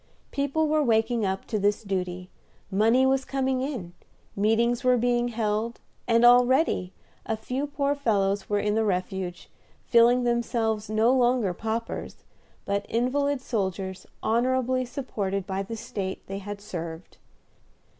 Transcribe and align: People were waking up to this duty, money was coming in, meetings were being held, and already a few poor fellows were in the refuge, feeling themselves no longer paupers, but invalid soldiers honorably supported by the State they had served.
People 0.31 0.67
were 0.67 0.81
waking 0.81 1.27
up 1.27 1.45
to 1.45 1.59
this 1.59 1.83
duty, 1.83 2.31
money 2.71 3.05
was 3.05 3.23
coming 3.23 3.61
in, 3.61 3.93
meetings 4.35 4.83
were 4.83 4.97
being 4.97 5.27
held, 5.27 5.79
and 6.07 6.25
already 6.25 6.91
a 7.23 7.37
few 7.37 7.67
poor 7.67 7.93
fellows 7.93 8.49
were 8.49 8.57
in 8.57 8.73
the 8.73 8.83
refuge, 8.83 9.47
feeling 9.85 10.23
themselves 10.23 10.89
no 10.89 11.13
longer 11.13 11.53
paupers, 11.53 12.23
but 12.65 12.83
invalid 12.89 13.41
soldiers 13.41 14.07
honorably 14.23 14.85
supported 14.85 15.45
by 15.45 15.61
the 15.61 15.77
State 15.77 16.25
they 16.25 16.39
had 16.39 16.61
served. 16.61 17.17